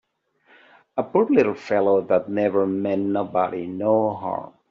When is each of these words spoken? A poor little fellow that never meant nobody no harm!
A 0.97 1.03
poor 1.03 1.27
little 1.29 1.53
fellow 1.53 2.01
that 2.01 2.27
never 2.27 2.65
meant 2.65 3.03
nobody 3.05 3.67
no 3.67 4.15
harm! 4.15 4.51